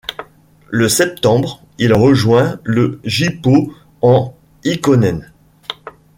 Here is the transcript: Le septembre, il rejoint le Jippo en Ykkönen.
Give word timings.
Le 0.71 0.89
septembre, 0.89 1.61
il 1.77 1.93
rejoint 1.93 2.59
le 2.63 2.99
Jippo 3.03 3.71
en 4.01 4.33
Ykkönen. 4.65 5.31